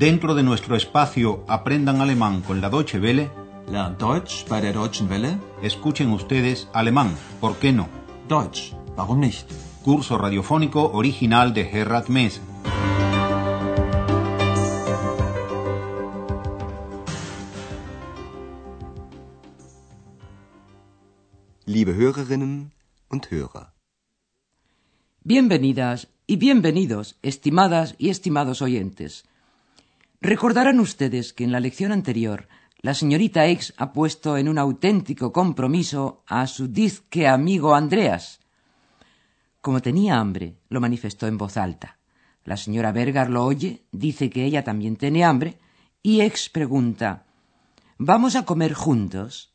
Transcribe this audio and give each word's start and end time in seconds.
Dentro 0.00 0.34
de 0.34 0.42
nuestro 0.42 0.76
espacio 0.76 1.44
Aprendan 1.46 2.00
Alemán 2.00 2.40
con 2.40 2.62
la 2.62 2.70
Deutsche 2.70 2.98
Welle, 2.98 3.30
Lernt 3.70 4.00
Deutsch 4.00 4.46
bei 4.48 4.62
der 4.62 4.72
Deutschen 4.72 5.10
Welle. 5.10 5.38
escuchen 5.62 6.10
ustedes 6.10 6.70
alemán, 6.72 7.14
¿por 7.38 7.58
qué 7.58 7.70
no? 7.70 7.86
Deutsch, 8.26 8.72
warum 8.96 9.20
nicht? 9.20 9.46
Curso 9.84 10.16
radiofónico 10.16 10.90
original 10.94 11.52
de 11.52 11.66
Gerhard 11.66 12.08
Mess. 12.08 12.40
Liebe 21.66 21.94
Hörerinnen 21.94 22.72
und 23.10 23.30
Hörer. 23.30 23.74
Bienvenidas 25.24 26.08
y 26.26 26.36
bienvenidos, 26.36 27.18
estimadas 27.20 27.96
y 27.98 28.08
estimados 28.08 28.62
oyentes. 28.62 29.24
Recordarán 30.22 30.80
ustedes 30.80 31.32
que 31.32 31.44
en 31.44 31.52
la 31.52 31.60
lección 31.60 31.92
anterior 31.92 32.46
la 32.82 32.92
señorita 32.92 33.46
X 33.46 33.72
ha 33.78 33.92
puesto 33.92 34.36
en 34.36 34.50
un 34.50 34.58
auténtico 34.58 35.32
compromiso 35.32 36.22
a 36.26 36.46
su 36.46 36.68
disque 36.68 37.26
amigo 37.26 37.74
Andreas. 37.74 38.40
Como 39.62 39.80
tenía 39.80 40.18
hambre, 40.18 40.56
lo 40.68 40.80
manifestó 40.80 41.26
en 41.26 41.38
voz 41.38 41.56
alta. 41.56 41.98
La 42.44 42.58
señora 42.58 42.92
Bergar 42.92 43.30
lo 43.30 43.44
oye, 43.44 43.84
dice 43.92 44.28
que 44.28 44.44
ella 44.44 44.62
también 44.62 44.96
tiene 44.96 45.24
hambre, 45.24 45.58
y 46.02 46.20
X 46.20 46.50
pregunta 46.50 47.24
¿Vamos 47.96 48.36
a 48.36 48.44
comer 48.44 48.74
juntos? 48.74 49.54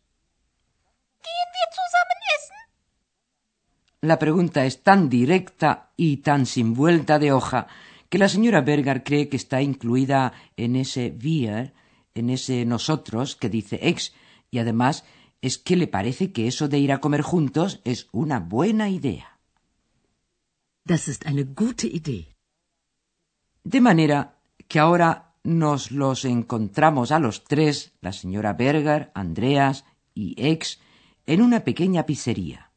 La 4.02 4.20
pregunta 4.20 4.66
es 4.66 4.84
tan 4.84 5.10
directa 5.10 5.90
y 5.98 6.18
tan 6.18 6.46
sin 6.46 6.76
vuelta 6.76 7.18
de 7.18 7.32
hoja 7.32 7.68
que 8.16 8.20
la 8.20 8.30
señora 8.30 8.62
Berger 8.62 9.04
cree 9.04 9.28
que 9.28 9.36
está 9.36 9.62
incluida 9.62 10.32
en 10.56 10.78
ese 10.78 11.14
wir, 11.22 11.74
en 12.14 12.30
ese 12.30 12.64
nosotros 12.64 13.36
que 13.36 13.50
dice 13.50 13.78
ex, 13.82 14.14
y 14.50 14.60
además 14.60 15.04
es 15.42 15.58
que 15.58 15.76
le 15.76 15.88
parece 15.88 16.32
que 16.32 16.48
eso 16.48 16.70
de 16.70 16.80
ir 16.80 16.94
a 16.94 17.02
comer 17.02 17.24
juntos 17.24 17.82
es 17.84 18.08
una 18.14 18.40
buena 18.40 18.90
idea. 18.90 19.38
Das 20.86 21.10
ist 21.10 21.26
eine 21.26 21.44
gute 21.44 21.88
Idee. 21.88 22.38
De 23.66 23.82
manera 23.82 24.38
que 24.70 24.80
ahora 24.80 25.34
nos 25.44 25.92
los 25.92 26.24
encontramos 26.24 27.12
a 27.12 27.20
los 27.20 27.44
tres, 27.44 27.92
la 28.00 28.14
señora 28.14 28.54
Berger, 28.54 29.12
Andreas 29.14 29.84
y 30.14 30.36
ex, 30.38 30.80
en 31.26 31.42
una 31.42 31.66
pequeña 31.66 32.06
pizzería. 32.06 32.72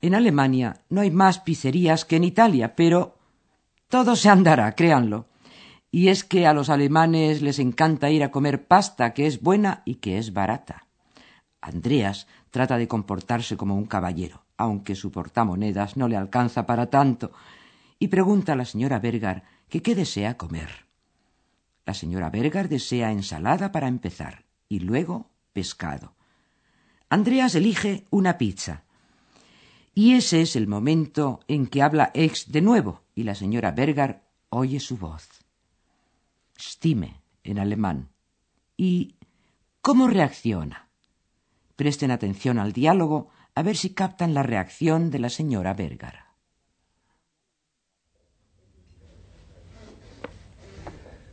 En 0.00 0.16
Alemania 0.16 0.80
no 0.88 1.00
hay 1.00 1.12
más 1.12 1.38
pizzerías 1.38 2.04
que 2.04 2.16
en 2.16 2.24
Italia, 2.24 2.74
pero 2.74 3.21
todo 3.92 4.16
se 4.16 4.30
andará, 4.30 4.74
créanlo. 4.74 5.26
Y 5.90 6.08
es 6.08 6.24
que 6.24 6.46
a 6.46 6.54
los 6.54 6.70
alemanes 6.70 7.42
les 7.42 7.58
encanta 7.58 8.08
ir 8.08 8.24
a 8.24 8.30
comer 8.30 8.66
pasta, 8.66 9.12
que 9.12 9.26
es 9.26 9.42
buena 9.42 9.82
y 9.84 9.96
que 9.96 10.16
es 10.16 10.32
barata. 10.32 10.86
Andreas 11.60 12.26
trata 12.50 12.78
de 12.78 12.88
comportarse 12.88 13.58
como 13.58 13.76
un 13.76 13.84
caballero, 13.84 14.46
aunque 14.56 14.94
su 14.94 15.12
portamonedas 15.12 15.98
no 15.98 16.08
le 16.08 16.16
alcanza 16.16 16.64
para 16.64 16.86
tanto, 16.86 17.32
y 17.98 18.08
pregunta 18.08 18.54
a 18.54 18.56
la 18.56 18.64
señora 18.64 18.98
Bergar 18.98 19.44
que 19.68 19.82
qué 19.82 19.94
desea 19.94 20.38
comer. 20.38 20.86
La 21.84 21.92
señora 21.92 22.30
Bergar 22.30 22.70
desea 22.70 23.12
ensalada 23.12 23.72
para 23.72 23.88
empezar, 23.88 24.46
y 24.70 24.78
luego 24.78 25.28
pescado. 25.52 26.14
Andreas 27.10 27.54
elige 27.54 28.06
una 28.08 28.38
pizza. 28.38 28.84
Y 29.94 30.14
ese 30.14 30.40
es 30.40 30.56
el 30.56 30.66
momento 30.66 31.40
en 31.46 31.66
que 31.66 31.82
habla 31.82 32.10
Ex 32.14 32.50
de 32.50 32.62
nuevo 32.62 33.01
y 33.14 33.24
la 33.24 33.34
señora 33.34 33.70
Bergar 33.72 34.24
oye 34.48 34.80
su 34.80 34.96
voz. 34.96 35.28
Stimme 36.58 37.22
en 37.44 37.58
alemán. 37.58 38.10
¿Y 38.76 39.16
cómo 39.80 40.08
reacciona? 40.08 40.88
Presten 41.76 42.10
atención 42.10 42.58
al 42.58 42.72
diálogo 42.72 43.30
a 43.54 43.62
ver 43.62 43.76
si 43.76 43.90
captan 43.90 44.34
la 44.34 44.42
reacción 44.42 45.10
de 45.10 45.18
la 45.18 45.28
señora 45.28 45.74
Bergar. 45.74 46.32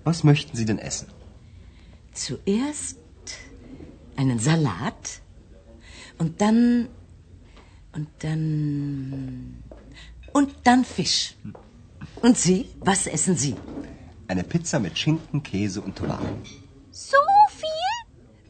Was 0.06 0.23
möchten 0.23 0.56
Sie 0.57 0.66
denn 0.66 0.79
essen? 0.79 1.07
Zuerst 2.13 2.97
einen 4.16 4.39
Salat 4.39 5.22
und 6.18 6.41
dann 6.41 6.89
und 7.94 8.09
dann 8.19 9.63
und 10.34 10.50
dann 10.63 10.84
Fisch. 10.84 11.35
Und 12.22 12.38
Sie, 12.38 12.66
was 12.80 13.08
essen 13.08 13.36
Sie? 13.36 13.56
Eine 14.28 14.44
Pizza 14.44 14.80
mit 14.80 14.98
Schinken, 14.98 15.42
Käse 15.42 15.82
und 15.82 15.96
Tomaten. 15.96 16.42
So 16.92 17.18
viel? 17.62 17.96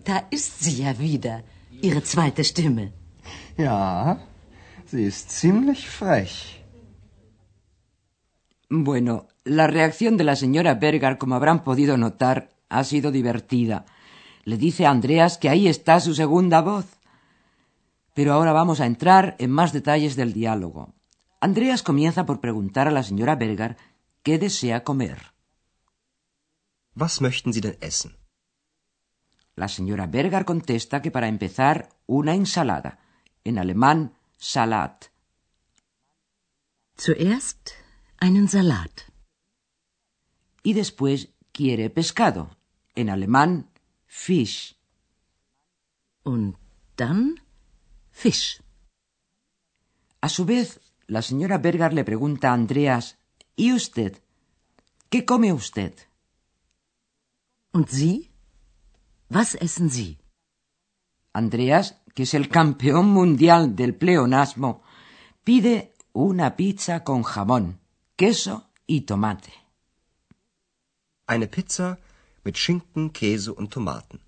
Da 0.04 0.18
ist 0.30 0.62
sie 0.64 0.84
ja 0.84 0.98
wieder, 1.00 1.44
Ihre 1.82 2.04
zweite 2.04 2.44
Stimme. 2.44 2.92
Ja, 3.58 4.20
sie 4.86 5.04
ist 5.04 5.32
ziemlich 5.32 5.88
frech. 5.90 6.66
Bueno, 8.70 9.28
la 9.44 9.68
reacción 9.68 10.18
de 10.18 10.24
la 10.24 10.36
señora 10.36 10.76
Bergar, 10.76 11.18
como 11.18 11.36
habrán 11.36 11.64
podido 11.64 11.98
notar, 11.98 12.50
ha 12.70 12.84
sido 12.84 13.12
divertida. 13.12 13.86
Le 14.46 14.58
dice 14.58 14.86
a 14.86 14.92
Andreas 14.92 15.38
que 15.38 15.50
ahí 15.50 15.68
está 15.68 16.00
su 16.00 16.14
segunda 16.14 16.62
voz. 16.62 16.86
Pero 18.14 18.34
ahora 18.34 18.54
vamos 18.54 18.80
a 18.80 18.86
entrar 18.86 19.36
en 19.40 19.52
más 19.52 19.74
detalles 19.74 20.16
del 20.16 20.34
diálogo. 20.34 20.94
Andreas 21.41 21.83
comienza 21.83 22.25
por 22.25 22.41
preguntar 22.41 22.88
a 22.88 22.91
la 22.91 23.03
señora 23.03 23.35
Bergar 23.35 23.77
qué 24.23 24.38
desea 24.38 24.83
comer. 24.83 25.33
Was 26.95 27.22
möchten 27.22 27.53
Sie 27.53 27.61
denn 27.61 27.77
essen? 27.79 28.17
La 29.55 29.69
señora 29.69 30.05
Bergar 30.07 30.44
contesta 30.44 31.01
que 31.01 31.11
para 31.11 31.27
empezar 31.27 31.89
una 32.07 32.33
ensalada, 32.35 33.00
en 33.44 33.57
alemán 33.57 34.13
Salat. 34.38 35.05
Zuerst 36.97 37.71
einen 38.19 38.50
Salat. 38.50 39.03
Y 40.61 40.73
después 40.73 41.29
quiere 41.53 41.89
pescado, 41.89 42.57
en 42.95 43.09
alemán 43.09 43.69
Fisch. 44.07 44.75
Und 46.23 46.57
dann 46.97 47.41
Fisch. 48.11 48.61
A 50.21 50.27
su 50.27 50.44
vez, 50.44 50.81
la 51.09 51.22
señora 51.22 51.58
Bergar 51.58 51.94
le 51.94 52.03
pregunta 52.03 52.50
a 52.50 52.53
Andreas 52.53 53.18
¿Y 53.56 53.74
usted? 53.74 54.22
¿Qué 55.09 55.25
come 55.25 55.52
usted? 55.52 55.94
Und 57.74 57.90
Sie? 57.90 58.31
Was 59.30 59.56
essen 59.56 59.90
Sie? 59.90 60.18
Andreas, 61.34 62.02
que 62.16 62.24
es 62.24 62.34
el 62.34 62.48
campeón 62.48 63.08
mundial 63.08 63.75
del 63.75 63.96
pleonasmo, 63.96 64.81
pide 65.44 65.94
una 66.14 66.56
pizza 66.56 67.03
con 67.03 67.24
jamón, 67.24 67.80
queso 68.16 68.69
y 68.88 69.02
tomate. 69.02 69.52
Eine 71.28 71.48
Pizza 71.48 72.00
mit 72.44 72.56
Schinken, 72.56 73.12
Käse 73.12 73.52
und 73.52 73.69
Tomaten. 73.69 74.19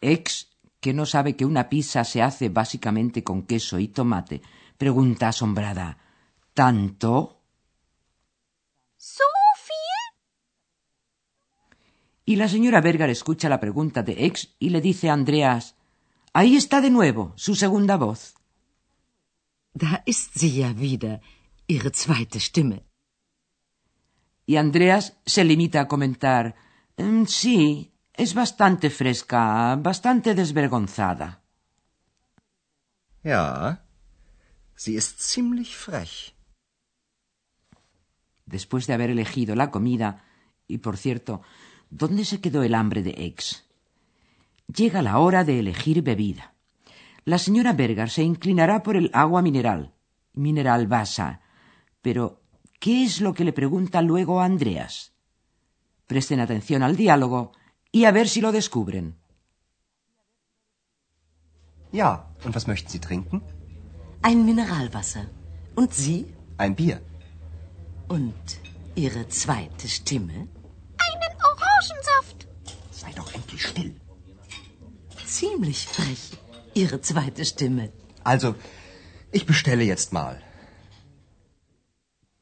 Ex, 0.00 0.48
que 0.80 0.94
no 0.94 1.04
sabe 1.04 1.36
que 1.36 1.44
una 1.44 1.68
pizza 1.68 2.04
se 2.04 2.22
hace 2.22 2.48
básicamente 2.48 3.24
con 3.24 3.42
queso 3.42 3.78
y 3.78 3.88
tomate, 3.88 4.40
pregunta 4.78 5.28
asombrada 5.28 5.98
¿Tanto? 6.54 7.12
So 8.96 9.24
viel? 9.66 10.04
Y 12.24 12.36
la 12.36 12.48
señora 12.48 12.80
Bergar 12.80 13.10
escucha 13.10 13.48
la 13.48 13.60
pregunta 13.60 14.02
de 14.02 14.24
Ex 14.26 14.56
y 14.58 14.70
le 14.70 14.80
dice 14.80 15.10
a 15.10 15.12
Andreas 15.14 15.74
Ahí 16.32 16.56
está 16.56 16.80
de 16.80 16.90
nuevo, 16.90 17.32
su 17.36 17.54
segunda 17.54 17.96
voz. 17.96 18.34
Da 19.72 20.02
ist 20.06 20.38
sie 20.38 20.62
ja 20.62 20.72
wieder, 20.74 21.20
Ihre 21.66 21.90
zweite 21.90 22.38
Stimme. 22.40 22.84
Y 24.46 24.56
Andreas 24.56 25.04
se 25.26 25.44
limita 25.44 25.80
a 25.82 25.88
comentar 25.88 26.54
"Mm, 26.96 27.24
Sí, 27.26 27.92
es 28.14 28.34
bastante 28.34 28.90
fresca, 28.90 29.76
bastante 29.76 30.34
desvergonzada. 30.34 31.28
Ja, 33.24 33.84
sie 34.78 34.94
ist 34.94 35.20
ziemlich 35.20 35.76
frech. 35.76 36.34
Después 38.46 38.86
de 38.86 38.94
haber 38.94 39.10
elegido 39.10 39.54
la 39.54 39.70
comida, 39.70 40.24
y 40.66 40.78
por 40.78 40.96
cierto, 40.96 41.42
¿dónde 41.90 42.24
se 42.24 42.40
quedó 42.40 42.62
el 42.62 42.74
hambre 42.74 43.02
de 43.02 43.10
Ex? 43.26 43.66
Llega 44.74 45.02
la 45.02 45.18
hora 45.18 45.44
de 45.44 45.58
elegir 45.58 46.02
bebida. 46.02 46.54
La 47.24 47.38
señora 47.38 47.72
Bergar 47.72 48.08
se 48.08 48.22
inclinará 48.22 48.82
por 48.82 48.96
el 48.96 49.10
agua 49.12 49.42
mineral, 49.42 49.92
mineral 50.32 50.86
basa. 50.86 51.42
Pero, 52.00 52.40
¿qué 52.78 53.04
es 53.04 53.20
lo 53.20 53.34
que 53.34 53.44
le 53.44 53.52
pregunta 53.52 54.00
luego 54.00 54.40
a 54.40 54.44
Andreas? 54.44 55.12
Presten 56.06 56.40
atención 56.40 56.82
al 56.82 56.96
diálogo 56.96 57.52
y 57.92 58.04
a 58.04 58.12
ver 58.12 58.28
si 58.28 58.40
lo 58.40 58.52
descubren. 58.52 59.16
Ja, 61.92 62.28
und 62.44 62.54
was 62.54 62.66
möchten 62.66 62.90
Sie 62.90 63.00
trinken? 63.00 63.42
Ein 64.22 64.44
Mineralwasser. 64.44 65.26
Und 65.74 65.94
Sie? 65.94 66.26
Ein 66.56 66.74
Bier. 66.74 67.00
Und 68.08 68.60
Ihre 68.94 69.28
zweite 69.28 69.88
Stimme? 69.88 70.48
Eine 71.06 71.28
wie 73.50 73.58
still. 73.58 73.92
Ziemlich 75.24 75.86
frech. 75.86 76.24
Ihre 76.74 77.00
zweite 77.00 77.44
Stimme. 77.44 77.92
Also, 78.24 78.54
ich 79.32 79.44
bestelle 79.46 79.84
jetzt 79.84 80.12
mal. 80.12 80.42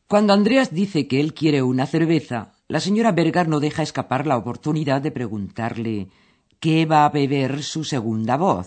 Cuando 0.08 0.32
Andreas 0.32 0.70
dice 0.70 1.08
que 1.08 1.20
él 1.20 1.34
quiere 1.34 1.62
una 1.62 1.86
cerveza, 1.86 2.52
la 2.68 2.80
señora 2.80 3.12
Berger 3.12 3.48
no 3.48 3.58
deja 3.60 3.82
escapar 3.82 4.26
la 4.26 4.36
oportunidad 4.36 5.00
de 5.02 5.10
preguntarle 5.10 6.08
qué 6.60 6.86
va 6.86 7.04
a 7.04 7.10
beber 7.10 7.62
su 7.62 7.82
segunda 7.84 8.36
voz. 8.36 8.66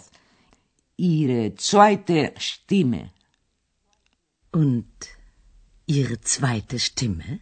Ihre 0.99 1.55
zweite 1.55 2.33
Stimme. 2.37 3.13
Und 4.51 4.93
Ihre 5.85 6.19
zweite 6.19 6.77
Stimme? 6.77 7.39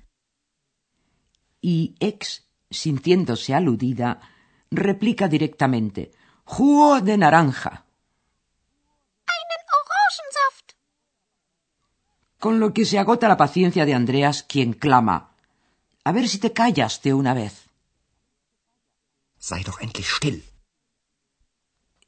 Y 1.60 1.96
ex, 2.00 2.44
sintiéndose 2.70 3.56
aludida, 3.56 4.22
replica 4.70 5.28
directamente 5.28 6.12
jugo 6.46 7.02
de 7.02 7.18
naranja. 7.18 7.74
Einen 9.36 9.62
Orangensaft. 9.80 10.68
Con 12.40 12.60
lo 12.60 12.74
que 12.76 12.86
se 12.86 13.00
agota 13.00 13.28
la 13.28 13.38
paciencia 13.38 13.86
de 13.86 13.96
Andreas, 13.96 14.44
quien 14.44 14.74
clama 14.74 15.18
A 16.04 16.12
ver 16.14 16.30
si 16.30 16.38
te 16.38 16.54
callas 16.54 17.02
de 17.02 17.14
una 17.14 17.34
vez. 17.34 17.54
Sei 19.40 19.64
doch 19.64 19.82
endlich 19.82 20.10
still. 20.10 20.57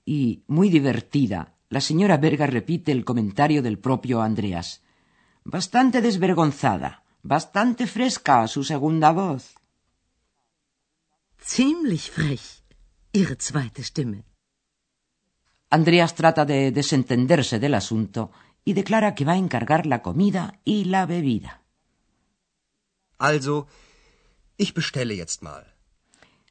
Y, 0.09 0.43
muy 0.47 0.71
divertida, 0.71 1.53
la 1.69 1.81
señora 1.81 2.17
Berga 2.17 2.47
repite 2.47 2.91
el 2.91 3.05
comentario 3.05 3.61
del 3.61 3.77
propio 3.77 4.23
Andreas. 4.23 4.81
Bastante 5.43 6.01
desvergonzada, 6.01 7.03
bastante 7.21 7.85
fresca 7.85 8.47
su 8.47 8.63
segunda 8.63 9.11
voz. 9.11 9.53
Ziemlich 11.39 12.09
frech. 12.09 12.41
Ihre 13.11 13.35
zweite 13.35 13.83
Stimme. 13.83 14.23
Andreas 15.69 16.15
trata 16.15 16.43
de 16.43 16.71
desentenderse 16.71 17.59
del 17.59 17.75
asunto 17.75 18.31
y 18.65 18.73
declara 18.73 19.13
que 19.13 19.25
va 19.25 19.33
a 19.33 19.43
encargar 19.45 19.85
la 19.85 20.01
comida 20.01 20.59
y 20.65 20.85
la 20.85 21.05
bebida. 21.05 21.61
Also, 23.19 23.67
ich 24.57 24.73
bestelle 24.73 25.15
jetzt 25.15 25.43
mal. 25.43 25.75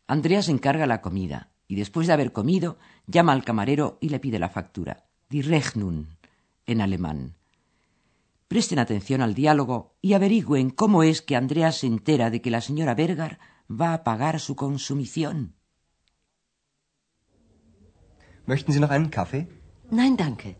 Andreas 0.07 0.49
encarga 0.49 0.87
la 0.87 1.03
comida 1.03 1.51
y 1.67 1.75
después 1.75 2.07
de 2.07 2.15
haber 2.15 2.33
comido 2.33 2.79
llama 3.09 3.33
al 3.33 3.43
camarero 3.43 3.99
y 4.01 4.11
le 4.11 4.21
pide 4.21 4.39
la 4.39 4.51
factura, 4.51 5.05
die 5.31 5.43
Rechnung, 5.43 6.07
en 6.67 6.81
alemán. 6.81 7.35
Presten 8.47 8.79
atención 8.79 9.21
al 9.21 9.35
diálogo 9.35 9.97
y 10.01 10.13
averigüen 10.15 10.71
cómo 10.71 11.03
es 11.03 11.21
que 11.21 11.37
Andreas 11.37 11.79
se 11.79 11.87
entera 11.87 12.31
de 12.31 12.41
que 12.41 12.51
la 12.51 12.61
señora 12.61 12.95
Berger 12.95 13.39
va 13.69 13.93
a 13.93 14.05
pagar 14.05 14.41
su 14.41 14.55
consumición. 14.57 15.55
Möchten 18.47 18.73
Sie 18.73 18.81
noch 18.81 18.91
einen 18.91 19.11
Kaffee? 19.11 19.47
Nein, 19.91 20.17
danke. 20.17 20.57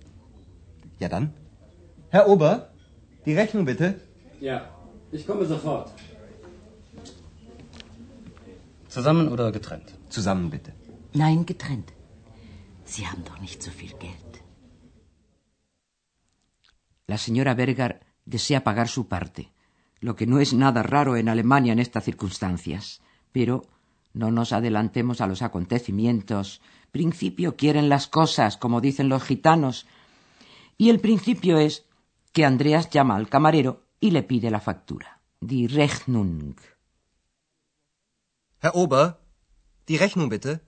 Ja 1.00 1.09
dann. 1.09 1.33
Herr 2.11 2.29
Ober, 2.29 2.71
die 3.25 3.35
Rechnung 3.35 3.65
bitte. 3.65 4.00
Ja, 4.41 4.69
ich 5.11 5.27
komme 5.27 5.47
sofort. 5.47 5.91
Zusammen 8.89 9.29
oder 9.29 9.53
getrennt? 9.53 9.95
Zusammen 10.11 10.50
bitte. 10.50 10.73
Nein, 11.15 11.47
getrennt. 11.47 11.93
Sie 12.88 13.06
haben 13.06 13.23
doch 13.25 13.38
nicht 13.38 13.62
so 13.62 13.70
viel 13.70 13.94
Geld. 13.99 14.32
La 17.06 17.19
señora 17.19 17.55
Berger 17.55 18.00
desea 18.25 18.64
pagar 18.64 18.88
su 18.88 19.08
parte, 19.08 19.52
lo 20.00 20.17
que 20.17 20.26
no 20.26 20.40
es 20.40 20.52
nada 20.55 20.82
raro 20.82 21.17
en 21.17 21.29
Alemania 21.29 21.73
en 21.75 21.81
estas 21.81 22.05
circunstancias. 22.05 23.00
Pero 23.31 23.67
no 24.14 24.31
nos 24.31 24.52
adelantemos 24.52 25.20
a 25.20 25.26
los 25.26 25.43
acontecimientos. 25.43 26.62
Principio 26.90 27.56
quieren 27.56 27.90
las 27.90 28.06
cosas, 28.08 28.56
como 28.56 28.81
dicen 28.81 29.08
los 29.11 29.23
gitanos. 29.23 29.87
Y 30.79 30.88
el 30.88 31.00
principio 31.00 31.58
es 31.58 31.85
que 32.32 32.46
Andreas 32.46 32.88
llama 32.88 33.17
al 33.17 33.29
camarero 33.29 33.82
y 34.00 34.12
le 34.12 34.23
pide 34.23 34.50
la 34.50 34.61
factura. 34.61 35.20
Die 35.40 35.69
Rechnung. 35.69 36.56
Herr 38.61 38.73
Ober, 38.75 39.20
die 39.87 39.99
Rechnung 39.99 40.29
bitte. 40.31 40.68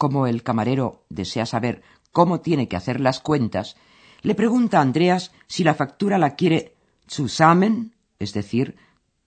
Como 0.00 0.26
el 0.26 0.42
camarero 0.42 1.04
desea 1.10 1.44
saber 1.44 1.82
cómo 2.10 2.40
tiene 2.40 2.68
que 2.68 2.76
hacer 2.76 3.00
las 3.00 3.20
cuentas, 3.20 3.76
le 4.22 4.34
pregunta 4.34 4.78
a 4.78 4.80
Andreas 4.80 5.30
si 5.46 5.62
la 5.62 5.74
factura 5.74 6.16
la 6.16 6.36
quiere 6.36 6.74
zusammen, 7.06 7.94
es 8.18 8.32
decir, 8.32 8.78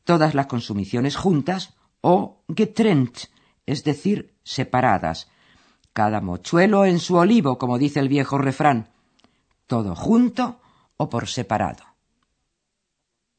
todas 0.04 0.34
las 0.34 0.48
consumiciones 0.48 1.16
juntas, 1.16 1.76
o 2.02 2.42
getrennt, 2.58 3.16
es 3.68 3.84
decir, 3.84 4.34
separadas. 4.44 5.30
Cada 5.94 6.22
mochuelo 6.22 6.86
en 6.86 6.98
su 6.98 7.18
olivo, 7.18 7.60
como 7.60 7.78
dice 7.78 8.00
el 8.00 8.10
viejo 8.10 8.40
refrán. 8.40 8.90
Todo 9.68 9.96
junto 9.96 10.60
o 10.98 11.08
por 11.08 11.28
separado. 11.28 11.84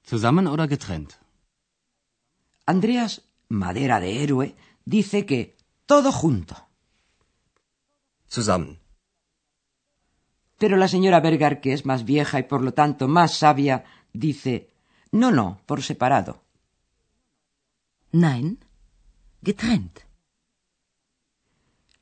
Zusammen 0.07 0.47
oder 0.47 0.69
getrennt? 0.69 1.15
Andreas, 2.65 3.23
madera 3.49 3.99
de 3.99 4.23
héroe, 4.23 4.55
dice 4.85 5.27
que 5.27 5.57
todo 5.85 6.13
junto. 6.13 6.69
Zusammen. 8.35 8.79
Pero 10.61 10.77
la 10.77 10.89
señora 10.89 11.21
Berger, 11.21 11.61
que 11.61 11.73
es 11.73 11.85
más 11.85 12.05
vieja 12.05 12.39
y 12.39 12.45
por 12.45 12.61
lo 12.63 12.73
tanto 12.75 13.09
más 13.09 13.31
sabia, 13.43 13.85
dice 14.13 14.55
no, 15.15 15.31
no, 15.31 15.61
por 15.67 15.81
separado. 15.83 16.43
Nein, 18.11 18.59
getrennt. 19.45 20.01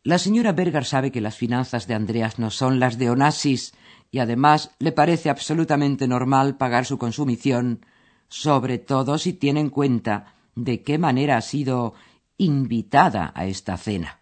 La 0.02 0.19
señora 0.19 0.52
Berger 0.52 0.87
sabe 0.87 1.12
que 1.12 1.20
las 1.20 1.37
finanzas 1.37 1.87
de 1.87 1.94
Andreas 1.94 2.38
no 2.38 2.50
son 2.50 2.81
las 2.81 2.96
de 2.96 3.11
Onassis 3.11 3.75
y 4.11 4.19
además 4.20 4.70
le 4.79 4.93
parece 4.93 5.29
absolutamente 5.29 6.08
normal 6.08 6.56
pagar 6.56 6.87
su 6.87 6.96
consumición, 6.96 7.84
sobre 8.29 8.79
todo 8.79 9.19
si 9.19 9.34
tiene 9.34 9.61
en 9.61 9.69
cuenta 9.69 10.34
de 10.55 10.82
qué 10.82 10.96
manera 10.96 11.37
ha 11.37 11.43
sido 11.43 11.93
invitada 12.38 13.32
a 13.34 13.44
esta 13.44 13.76
cena. 13.76 14.21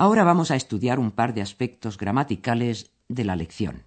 Ahora 0.00 0.22
vamos 0.22 0.52
a 0.52 0.54
estudiar 0.54 1.00
un 1.00 1.10
par 1.10 1.34
de 1.34 1.42
aspectos 1.42 1.98
gramaticales 1.98 2.92
de 3.08 3.24
la 3.24 3.34
lección. 3.34 3.82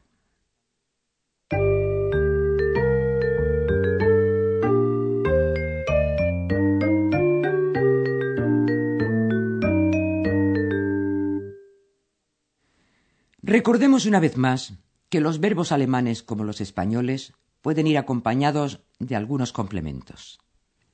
Recordemos 13.42 14.06
una 14.06 14.19
vez 14.19 14.35
más 14.35 14.74
que 15.07 15.21
los 15.21 15.40
verbos 15.40 15.71
alemanes 15.71 16.24
como 16.24 16.44
los 16.44 16.59
españoles 16.59 17.31
pueden 17.62 17.88
ir 17.88 17.97
acompañados 17.97 18.81
de 19.00 19.16
algunos 19.16 19.54
complementos. 19.54 20.40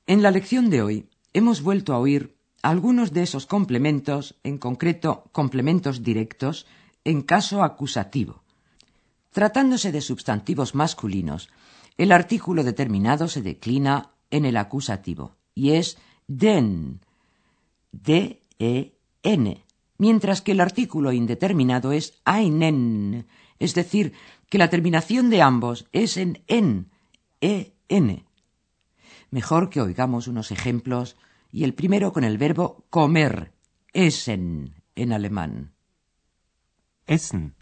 En 0.06 0.22
la 0.22 0.30
lección 0.30 0.70
de 0.70 0.82
hoy 0.82 1.10
hemos 1.32 1.62
vuelto 1.62 1.92
a 1.92 1.98
oír 1.98 2.37
algunos 2.62 3.12
de 3.12 3.22
esos 3.22 3.46
complementos, 3.46 4.36
en 4.42 4.58
concreto 4.58 5.24
complementos 5.32 6.02
directos, 6.02 6.66
en 7.04 7.22
caso 7.22 7.62
acusativo. 7.62 8.42
Tratándose 9.30 9.92
de 9.92 10.00
sustantivos 10.00 10.74
masculinos, 10.74 11.48
el 11.96 12.12
artículo 12.12 12.64
determinado 12.64 13.28
se 13.28 13.42
declina 13.42 14.10
en 14.30 14.44
el 14.44 14.56
acusativo 14.56 15.36
y 15.54 15.72
es 15.72 15.98
den, 16.26 17.00
D-E-N, 17.92 19.64
mientras 19.96 20.42
que 20.42 20.52
el 20.52 20.60
artículo 20.60 21.12
indeterminado 21.12 21.92
es 21.92 22.20
einen, 22.24 23.26
es 23.58 23.74
decir, 23.74 24.12
que 24.48 24.58
la 24.58 24.70
terminación 24.70 25.30
de 25.30 25.42
ambos 25.42 25.86
es 25.92 26.16
en 26.16 26.42
en, 26.46 26.90
E-N. 27.40 28.24
Mejor 29.30 29.70
que 29.70 29.80
oigamos 29.80 30.26
unos 30.26 30.50
ejemplos 30.50 31.16
y 31.50 31.64
el 31.64 31.74
primero 31.74 32.12
con 32.12 32.24
el 32.24 32.38
verbo 32.38 32.84
comer, 32.90 33.52
essen 33.92 34.74
en 34.94 35.12
alemán. 35.12 35.72
Essen. 37.06 37.54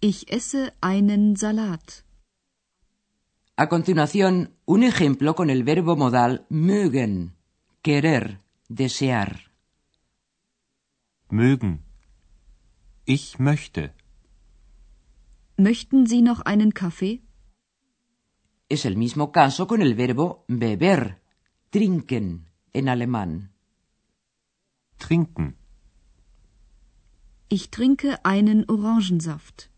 Ich 0.00 0.26
esse 0.28 0.74
einen 0.80 1.36
Salat. 1.36 2.04
A 3.56 3.68
continuación, 3.68 4.54
un 4.66 4.82
ejemplo 4.84 5.34
con 5.34 5.50
el 5.50 5.64
verbo 5.64 5.96
modal 5.96 6.46
mögen, 6.48 7.34
querer, 7.82 8.40
desear. 8.68 9.50
Mögen. 11.30 11.80
Ich 13.04 13.38
möchte. 13.38 13.94
Möchten 15.56 16.06
Sie 16.06 16.22
noch 16.22 16.42
einen 16.42 16.72
Kaffee? 16.72 17.22
Es 18.68 18.84
el 18.84 18.96
mismo 18.96 19.32
caso 19.32 19.66
con 19.66 19.80
el 19.80 19.94
verbo 19.94 20.44
beber, 20.46 21.20
trinken 21.70 22.47
en 22.72 22.88
alemán. 22.88 23.50
Trinken. 24.98 25.56
Ich 27.48 27.70
trinke 27.70 28.18
einen 28.24 28.64
Orangensaft. 28.68 29.70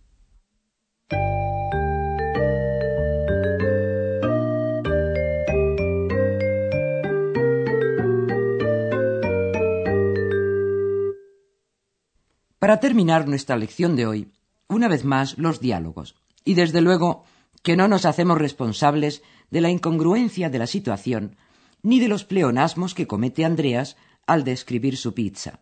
Para 12.58 12.78
terminar 12.78 13.26
nuestra 13.26 13.56
lección 13.56 13.96
de 13.96 14.06
hoy, 14.06 14.32
una 14.68 14.86
vez 14.88 15.04
más 15.04 15.38
los 15.38 15.60
diálogos. 15.60 16.14
Y 16.44 16.54
desde 16.54 16.80
luego 16.80 17.24
que 17.62 17.76
no 17.76 17.88
nos 17.88 18.04
hacemos 18.04 18.38
responsables 18.38 19.22
de 19.50 19.60
la 19.60 19.70
incongruencia 19.70 20.50
de 20.50 20.58
la 20.58 20.66
situación 20.66 21.36
ni 21.82 22.00
de 22.00 22.08
los 22.08 22.24
pleonasmos 22.24 22.94
que 22.94 23.06
comete 23.06 23.44
Andreas 23.44 23.96
al 24.26 24.44
describir 24.44 24.96
su 24.96 25.14
pizza. 25.14 25.60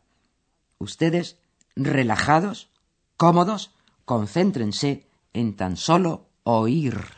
Ustedes, 0.79 1.39
relajados, 1.77 2.71
cómodos, 3.17 3.75
concéntrense 4.05 5.09
en 5.33 5.57
tan 5.57 5.77
solo 5.77 6.31
oír. 6.43 7.18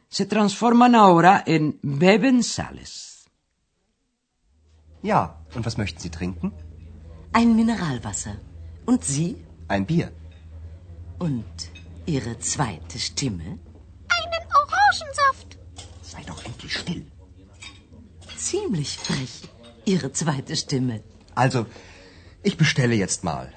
se 0.11 0.25
transforman 0.25 0.93
ahora 0.95 1.43
en 1.45 1.79
bebensales. 1.81 2.91
Ja, 5.01 5.21
und 5.55 5.65
was 5.65 5.77
möchten 5.77 5.99
Sie 5.99 6.09
trinken? 6.09 6.51
Ein 7.33 7.55
Mineralwasser. 7.55 8.35
Und 8.85 9.03
Sie? 9.05 9.29
Ein 9.67 9.85
Bier. 9.85 10.11
Und 11.17 11.55
Ihre 12.05 12.37
zweite 12.39 12.99
Stimme? 12.99 13.57
Einen 14.17 14.43
Orangensaft. 14.61 15.49
Sei 16.01 16.21
doch 16.27 16.43
endlich 16.43 16.77
still. 16.77 17.05
Ziemlich 18.35 18.97
frech, 18.97 19.43
Ihre 19.85 20.11
zweite 20.11 20.55
Stimme. 20.57 21.03
Also, 21.35 21.65
ich 22.43 22.57
bestelle 22.57 22.95
jetzt 22.95 23.23
mal. 23.23 23.53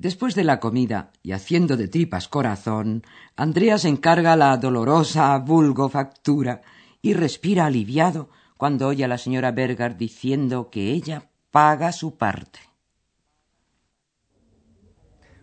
Después 0.00 0.34
de 0.34 0.44
la 0.44 0.60
comida 0.60 1.10
y 1.22 1.32
haciendo 1.32 1.76
de 1.76 1.86
tripas 1.86 2.26
corazón, 2.26 3.02
Andreas 3.36 3.84
encarga 3.84 4.34
la 4.34 4.56
dolorosa 4.56 5.36
vulgo 5.38 5.90
factura 5.90 6.62
y 7.02 7.12
respira 7.12 7.66
aliviado 7.66 8.30
cuando 8.56 8.88
oye 8.88 9.04
a 9.04 9.08
la 9.08 9.18
señora 9.18 9.50
Berger 9.52 9.98
diciendo 9.98 10.70
que 10.70 10.92
ella 10.92 11.28
paga 11.50 11.92
su 11.92 12.16
parte. 12.16 12.60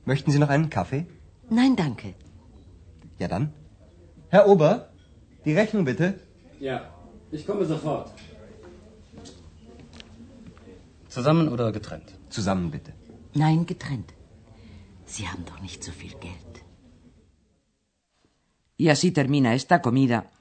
Möchten 0.06 0.32
Sie 0.32 0.40
noch 0.40 0.50
einen 0.50 0.70
Kaffee? 0.70 1.06
Nein, 1.52 1.76
danke. 1.76 2.16
Ja 3.20 3.28
dann. 3.28 3.54
Herr 4.30 4.48
Ober, 4.48 4.90
die 5.46 5.54
Rechnung 5.54 5.86
bitte. 5.86 6.20
Ja, 6.60 6.78
ich 7.32 7.46
komme 7.46 7.66
sofort. 7.66 8.12
Zusammen 11.10 11.48
oder 11.48 11.72
getrennt? 11.72 12.10
Zusammen 12.30 12.72
bitte. 12.72 12.94
Nein, 13.36 13.68
getrennt. 13.68 14.17
Haben 15.08 15.46
doch 15.46 15.62
nicht 15.62 15.84
so 15.84 15.92
Geld. 15.94 16.64
Y 18.76 18.90
así 18.90 19.12
termina 19.12 19.56
esta 19.56 19.82
comida, 19.82 20.32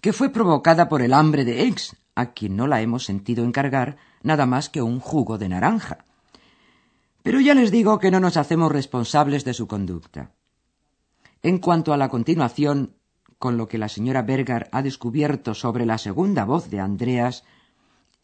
que 0.00 0.12
fue 0.12 0.30
provocada 0.30 0.88
por 0.88 1.00
el 1.00 1.14
hambre 1.14 1.44
de 1.44 1.66
Ex, 1.66 1.96
a 2.14 2.32
quien 2.32 2.56
no 2.56 2.66
la 2.66 2.82
hemos 2.82 3.04
sentido 3.04 3.44
encargar 3.44 3.96
nada 4.22 4.44
más 4.44 4.68
que 4.68 4.82
un 4.82 5.00
jugo 5.00 5.38
de 5.38 5.48
naranja. 5.48 6.04
Pero 7.22 7.40
ya 7.40 7.54
les 7.54 7.70
digo 7.70 7.98
que 7.98 8.10
no 8.10 8.20
nos 8.20 8.36
hacemos 8.36 8.70
responsables 8.70 9.44
de 9.44 9.54
su 9.54 9.66
conducta. 9.66 10.32
En 11.42 11.58
cuanto 11.58 11.92
a 11.92 11.96
la 11.96 12.08
continuación, 12.08 12.96
con 13.38 13.56
lo 13.56 13.68
que 13.68 13.78
la 13.78 13.88
señora 13.88 14.22
Berger 14.22 14.68
ha 14.72 14.82
descubierto 14.82 15.54
sobre 15.54 15.86
la 15.86 15.98
segunda 15.98 16.44
voz 16.44 16.68
de 16.68 16.80
Andreas, 16.80 17.44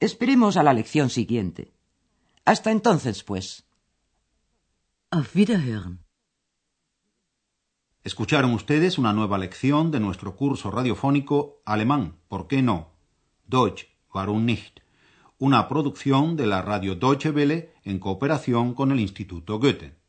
esperemos 0.01 0.57
a 0.57 0.63
la 0.63 0.73
lección 0.73 1.11
siguiente. 1.11 1.73
Hasta 2.45 2.71
entonces, 2.71 3.23
pues. 3.23 3.65
Escucharon 8.02 8.54
ustedes 8.54 8.97
una 8.97 9.12
nueva 9.12 9.37
lección 9.37 9.90
de 9.90 10.00
nuestro 10.00 10.37
curso 10.37 10.71
radiofónico 10.71 11.61
Alemán, 11.66 12.16
¿por 12.28 12.49
qué 12.49 12.62
no? 12.62 12.95
Deutsch, 13.45 13.88
warum 14.14 14.47
nicht? 14.47 14.81
Una 15.37 15.69
producción 15.69 16.35
de 16.38 16.47
la 16.47 16.62
radio 16.62 16.95
Deutsche 16.95 17.31
Welle 17.31 17.75
en 17.85 17.99
cooperación 17.99 18.73
con 18.73 18.90
el 18.90 19.00
Instituto 19.00 19.59
Goethe. 19.59 20.02